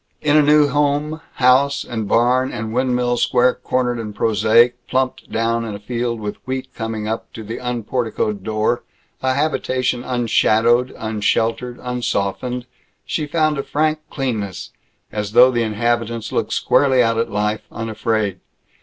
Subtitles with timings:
[0.19, 5.63] In a new home, house and barn and windmill square cornered and prosaic, plumped down
[5.63, 8.81] in a field with wheat coming up to the unporticoed door,
[9.21, 12.65] a habitation unshadowed, unsheltered, unsoftened,
[13.05, 14.71] she found a frank cleanness,
[15.11, 18.39] as though the inhabitants looked squarely out at life, unafraid.